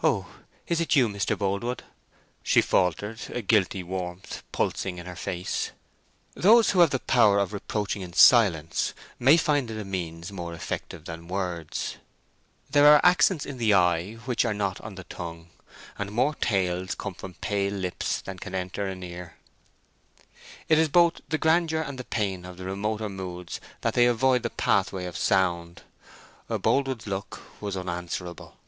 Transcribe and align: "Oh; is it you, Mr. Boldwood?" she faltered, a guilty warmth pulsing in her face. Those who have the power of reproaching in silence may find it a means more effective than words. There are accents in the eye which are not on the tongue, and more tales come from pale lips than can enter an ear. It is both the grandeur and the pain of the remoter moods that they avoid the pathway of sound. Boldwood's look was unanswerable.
"Oh; 0.00 0.28
is 0.68 0.80
it 0.80 0.94
you, 0.94 1.08
Mr. 1.08 1.36
Boldwood?" 1.36 1.82
she 2.44 2.60
faltered, 2.62 3.18
a 3.30 3.42
guilty 3.42 3.82
warmth 3.82 4.44
pulsing 4.52 4.96
in 4.98 5.06
her 5.06 5.16
face. 5.16 5.72
Those 6.34 6.70
who 6.70 6.78
have 6.78 6.90
the 6.90 7.00
power 7.00 7.40
of 7.40 7.52
reproaching 7.52 8.00
in 8.02 8.12
silence 8.12 8.94
may 9.18 9.36
find 9.36 9.68
it 9.68 9.80
a 9.80 9.84
means 9.84 10.30
more 10.30 10.54
effective 10.54 11.04
than 11.06 11.26
words. 11.26 11.96
There 12.70 12.86
are 12.86 13.00
accents 13.02 13.44
in 13.44 13.58
the 13.58 13.74
eye 13.74 14.12
which 14.24 14.44
are 14.44 14.54
not 14.54 14.80
on 14.82 14.94
the 14.94 15.02
tongue, 15.02 15.48
and 15.98 16.12
more 16.12 16.36
tales 16.36 16.94
come 16.94 17.14
from 17.14 17.34
pale 17.34 17.72
lips 17.74 18.20
than 18.20 18.38
can 18.38 18.54
enter 18.54 18.86
an 18.86 19.02
ear. 19.02 19.34
It 20.68 20.78
is 20.78 20.88
both 20.88 21.18
the 21.28 21.38
grandeur 21.38 21.80
and 21.80 21.98
the 21.98 22.04
pain 22.04 22.44
of 22.44 22.56
the 22.56 22.66
remoter 22.66 23.08
moods 23.08 23.58
that 23.80 23.94
they 23.94 24.06
avoid 24.06 24.44
the 24.44 24.50
pathway 24.50 25.06
of 25.06 25.16
sound. 25.16 25.82
Boldwood's 26.48 27.08
look 27.08 27.42
was 27.60 27.76
unanswerable. 27.76 28.58